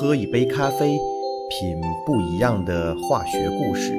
[0.00, 0.96] 喝一杯咖啡，
[1.50, 3.92] 品不一样的化学故事，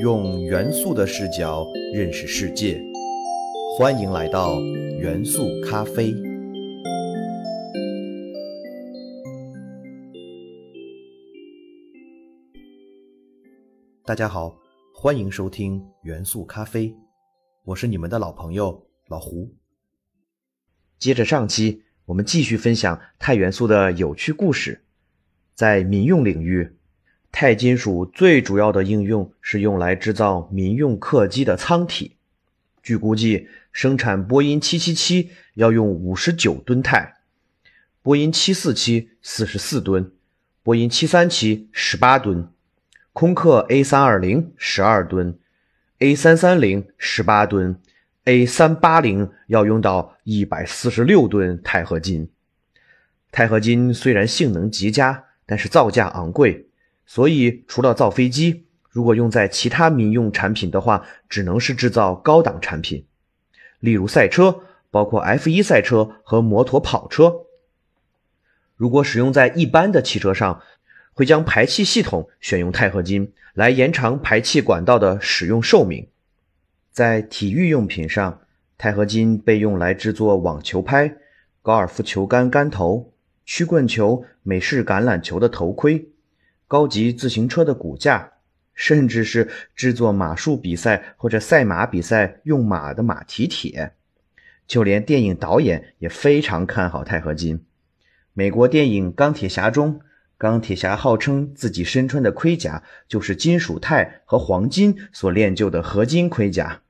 [0.00, 2.80] 用元素的视角认识世界。
[3.76, 4.60] 欢迎来到
[5.00, 6.14] 元素咖啡。
[14.04, 14.56] 大家好，
[14.94, 16.94] 欢迎收听元素咖啡，
[17.64, 19.52] 我是你们的老朋友老胡。
[21.00, 24.84] 接着上期，我们继续分享钛元素的有趣故事。
[25.60, 26.72] 在民用领域，
[27.30, 32.16] 钛金属最主要的应用是用来制造民用客机的舱体。
[32.82, 37.12] 据估计，生产波音777要用59吨钛，
[38.02, 40.10] 波音747 44吨，
[40.62, 42.48] 波音737 18吨，
[43.12, 45.38] 空客 A320 12吨
[45.98, 47.76] ，A330 18吨
[48.24, 52.30] ，A380 要用到146吨钛合金。
[53.30, 56.68] 钛合金虽然性能极佳，但是造价昂贵，
[57.06, 63.04] 所以除了造飞机，如果用在其他民用产品的话，只能是制造高档产品，
[63.80, 64.60] 例如赛车，
[64.92, 67.46] 包括 F1 赛车和摩托跑车。
[68.76, 70.62] 如果使用在一般的汽车上，
[71.14, 76.06] 会将排气系统选用钛合金来延长排气管道的使用寿命。
[76.92, 78.42] 在体育用品上，
[78.78, 81.12] 钛合金被用来制作网球拍、
[81.60, 83.12] 高尔夫球杆杆头。
[83.44, 86.08] 曲棍球、美式橄榄球的头盔、
[86.68, 88.32] 高级自行车的骨架，
[88.74, 93.92] 甚至是制作马术比赛或者赛马比赛用马的马蹄铁，
[94.68, 97.64] 就连电影导演也非常看好钛合金。
[98.32, 100.00] 美国电影《钢铁侠》中，
[100.38, 106.82] 钢铁侠号称自己身穿的盔甲就是金属钛和黄金所炼就的合金盔甲，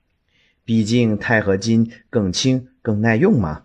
[0.66, 3.64] 毕竟钛合金更轻、更耐用嘛。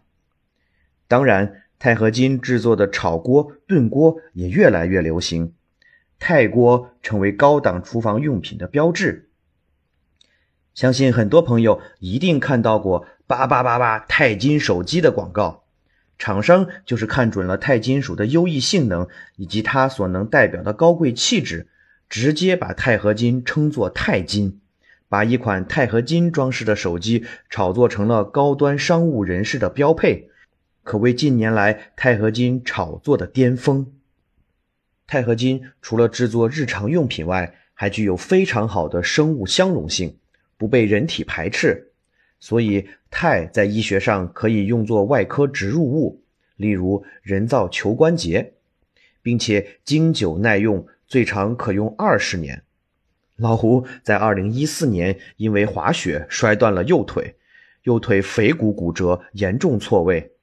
[1.10, 1.64] 当然。
[1.78, 5.54] 钛合金制作的炒锅、炖锅也越来越流行，
[6.20, 9.30] 钛锅成为高档厨房用品的标志。
[10.74, 15.64] 相信很多朋友一定看到过“八八八八钛金手机”的广告，
[16.18, 21.68] 厂商就是看准了钛金属的优异性能以及它所能代表的高贵气质，
[22.10, 24.60] 直接把钛合金称作“钛金”，
[25.08, 30.30] 把一款钛合金装饰的手机炒作成了高端商务人士的标配。
[30.86, 33.92] 可谓近年来钛合金炒作的巅峰。
[35.08, 40.16] 钛合金除了制作日常用品外，还具有非常好的生物相容性，
[40.58, 41.92] 不被人体排斥，
[42.40, 46.22] 所以钛在医学上可以用作外科植入物，
[46.56, 48.54] 例如人造球关节，
[49.24, 52.62] 并且经久耐用，最长可用二十年。
[53.38, 57.36] 老胡在二零一四年因为滑雪摔断了右腿，
[57.84, 60.34] 右腿腓骨骨折，严重错位。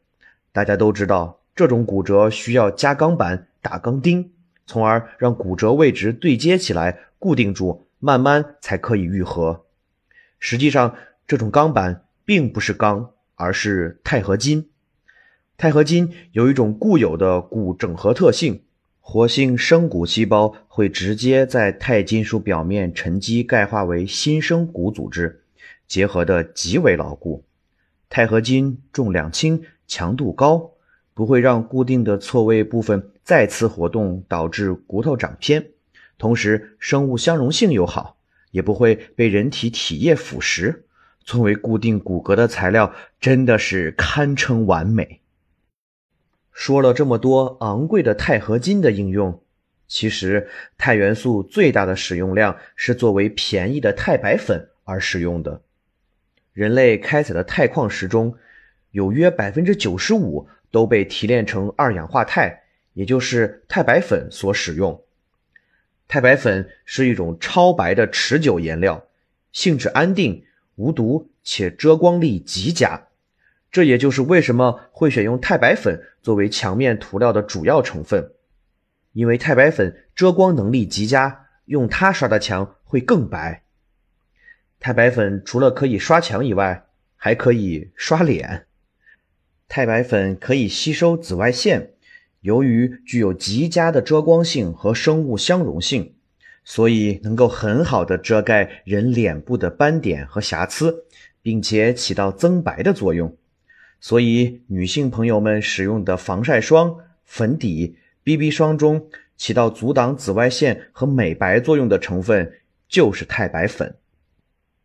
[0.53, 4.31] 大家都知道，这种骨折需要加钢板、打钢钉，
[4.67, 9.65] 从而让骨折位置对接起来，固定住，慢慢才可以愈合。
[10.39, 10.95] 实际上，
[11.27, 14.69] 这种钢板并不是钢，而是钛合金。
[15.57, 18.63] 钛合金有一种固有的骨整合特性，
[19.01, 25.45] 活性生骨细胞会直接在钛金属表面沉积钙化为新生骨组织，
[25.87, 27.45] 结合的极为牢固。
[28.13, 29.65] 钛合金重量轻。
[29.89, 30.73] 强度高，
[31.15, 35.71] 不会让固定的错位部分再次活动，导致骨头长偏。
[36.19, 38.19] 同时，生物相容性又好，
[38.51, 40.83] 也不会被人体体液腐蚀。
[41.25, 45.23] 作为固定骨骼的材料，真的是堪称完美。
[46.53, 49.43] 说了这么多昂贵的钛合金的应用，
[49.89, 55.63] 其实钛元素最大的使用量是作为便宜的钛白粉而使用的。
[56.53, 58.37] 人类开采的钛矿石中。
[58.91, 62.59] 有约百分之九十五都被提炼成二氧化钛，
[62.93, 65.03] 也就是钛白粉所使用。
[66.09, 69.07] 钛白粉是一种超白的持久颜料，
[69.51, 73.07] 性质安定、无毒且遮光力极佳。
[73.71, 78.33] 这也就是为什么会选用钛白粉作为墙面涂料的主要成分，
[79.15, 83.62] 因为钛白粉遮光能力极佳，用它刷的墙会更白。
[84.83, 86.87] 钛白粉除了可以刷墙以外，
[87.17, 88.67] 还可以刷脸。
[89.69, 91.93] 钛白粉可以吸收紫外线，
[92.41, 96.17] 由于具有极佳的遮光性和生物相容性，
[96.65, 101.05] 所以能够很好的遮盖人脸部的斑点和瑕疵，
[101.43, 103.37] 并且起到增白的作用。
[104.01, 112.53] 所以女性朋友们使用的防晒霜、粉底、BB 霜中起到阻挡紫外线和美白作用的成分
[112.89, 113.95] 就是钛白粉。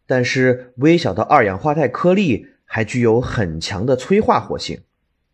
[0.08, 2.48] 但是微小的二氧化钛颗粒。
[2.70, 4.82] 还具有很强的催化活性，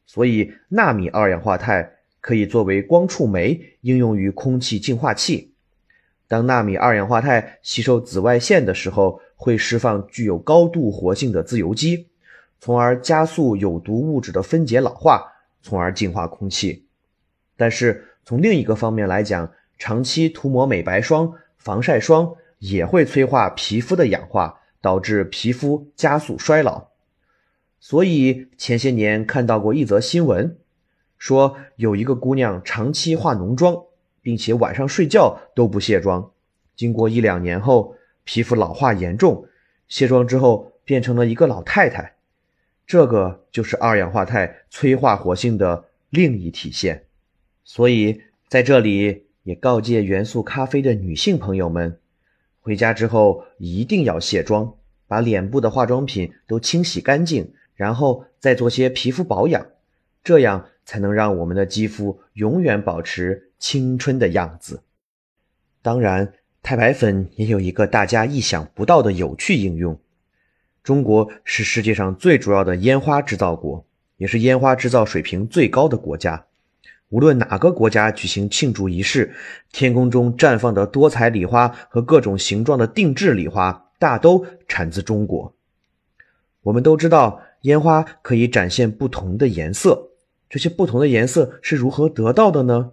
[0.06, 5.52] 所以纳米二氧化钛可以作为光触媒应用于空气净化器。
[6.28, 12.08] 当纳米二氧化钛吸收紫外线的时候，会释放具有高度活性的自由基，
[12.60, 15.34] 从而加速有毒物质的分解老化，
[15.64, 16.86] 从而净化空气。
[17.58, 26.89] 但是从另一个方面来讲，长期涂抹美白霜、防晒霜也会催化皮肤的氧化，导致皮肤加速衰老。
[27.80, 30.57] 所以前些年看到过一则新闻，
[31.18, 33.85] 说有一个姑娘长期化浓妆，
[34.21, 36.31] 并且晚上睡觉都不卸妆，
[36.75, 37.95] 经过一两年后，
[38.25, 39.47] 皮肤老化严重，
[39.88, 42.15] 卸妆之后变成了一个老太太。
[42.85, 47.06] 这个就是二氧化钛催化活性的另一体现。
[47.63, 51.97] 所以在这里也告诫元素咖啡的女性朋友们，
[52.63, 54.74] 回家之后一定要卸妆，
[55.07, 57.54] 把脸部的化妆品都清洗干净。
[57.75, 59.65] 然后再做些皮肤保养，
[60.24, 64.83] 这样才能让我们的肌肤永远保持青春的样子。
[65.81, 70.00] 当然，太白粉也有一个大家意想不到的有趣应用。
[70.83, 73.83] 中国是世界上最主要的烟花制造国，
[74.18, 76.45] 也是烟花制造水平最高的国家。
[77.13, 79.36] 无论哪个国家举行庆祝仪式，
[79.71, 85.54] 天空中绽放的多彩礼花和各种形状的定制礼花，大都产自中国。
[86.63, 87.39] 我们都知道。
[87.63, 90.10] 烟花可以展现不同的颜色，
[90.50, 92.92] 这些不同的颜色是如何得到的呢？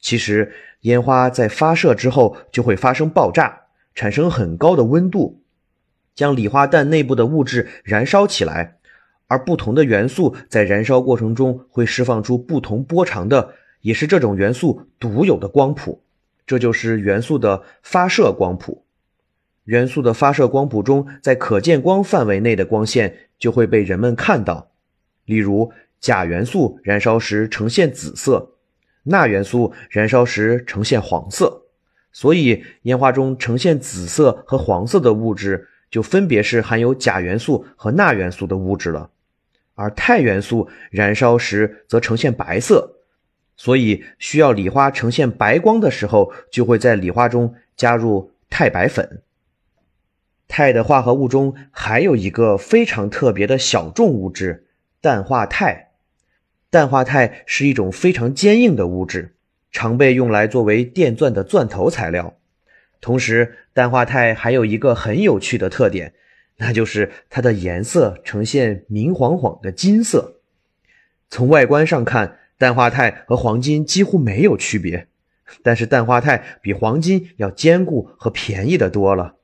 [0.00, 5.40] 其实，烟花在发射之后就会发生爆炸，产生很高的温度，
[6.16, 8.78] 将礼花弹内部的物质燃烧起来，
[9.30, 16.02] 而不同的元素在燃烧过程中会释放出不同波长的，也是这种元素独有的光谱，
[16.44, 18.84] 这就是元素的发射光谱。
[19.66, 24.72] 元素的发射光谱中，在可见光范围内的光线就会被人们看到。
[25.26, 28.54] 例如，钾元素燃烧时呈现紫色，
[29.04, 31.66] 钠元素燃烧时呈现黄色。
[32.10, 39.08] 所以，烟花中呈现紫色和黄色的物质，就分别是含有钾元素和钠元素的物质了。
[39.80, 42.96] 而钛元素燃烧时则呈现白色，
[43.56, 49.22] 所以需要礼花呈现白光的时候，就会在礼花中加入钛白粉。
[50.46, 54.66] 钛的化合物中还有一个非常特别的小众物质——
[55.00, 55.88] 氮化钛。
[56.70, 59.34] 氮化钛是一种非常坚硬的物质，
[59.72, 62.36] 常被用来作为电钻的钻头材料。
[63.00, 66.12] 同时，氮化钛还有一个很有趣的特点，
[66.60, 70.40] 那就是它的颜色呈现明晃晃的金色。
[71.30, 75.08] 从外观上看，氮化钛和黄金几乎没有区别，
[75.62, 79.36] 但是氮化钛比黄金要坚固和便宜的多了。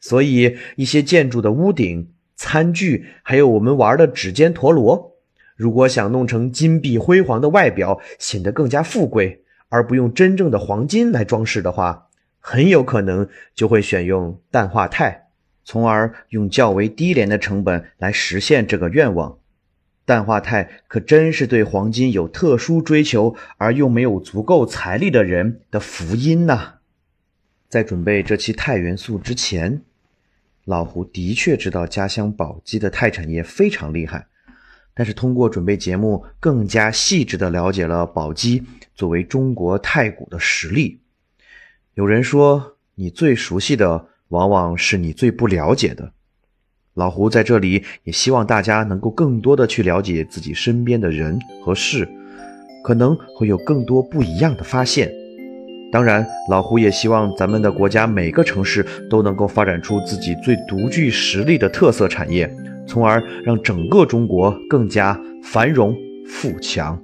[0.00, 5.16] 所以，一些建筑的屋顶、餐具，还有我们玩的指尖陀螺，
[5.54, 12.08] 如果想弄成金碧辉煌的外表，显得更加富贵，而不用真正的黄金来装饰的话，
[12.40, 15.27] 很有可能就会选用氮化钛，
[15.70, 19.38] 从而用较为低廉的成本来实现这个愿望。
[20.06, 26.76] 氮化钛可真是对黄金有特殊追求而又没有足够财力的人的福音呐！
[27.68, 29.82] 在准备这期钛元素之前。
[30.64, 34.26] 老胡的确知道家乡宝鸡的钛产业非常厉害，
[34.94, 38.64] 但是通过准备节目，更加细致地了解了宝鸡
[38.94, 41.02] 作为中国太古的实力。
[41.92, 46.12] 有人说，你最熟悉的，往往是你最不了解的。
[46.94, 52.08] 老胡在这里也希望大家能够更多的去了解自己身边的人和事，
[52.82, 55.10] 可能会有更多不一样的发现。
[55.90, 62.52] 当然，老胡也希望咱们的国家每个城市都能够发展出自己最独具实力的特色产业，
[62.86, 67.00] 从而让整个中国更加繁荣富强。